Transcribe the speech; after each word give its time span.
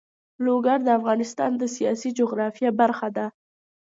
لوگر 0.45 0.79
د 0.83 0.89
افغانستان 0.99 1.51
د 1.57 1.63
سیاسي 1.75 2.09
جغرافیه 2.19 2.69
برخه 2.81 3.07
ده. 3.17 3.25